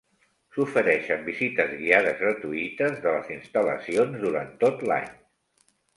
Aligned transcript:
S'ofereixen 0.53 1.19
visites 1.27 1.75
guiades 1.83 2.17
gratuïtes 2.23 2.97
de 3.05 3.15
les 3.17 3.29
instal·lacions 3.39 4.19
durant 4.25 4.51
tot 4.65 4.83
l'any. 4.93 5.13